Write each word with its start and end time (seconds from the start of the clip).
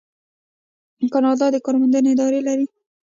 کاناډا 1.13 1.45
د 1.51 1.57
کار 1.65 1.75
موندنې 1.81 2.09
ادارې 2.13 2.39
لري. 2.47 2.65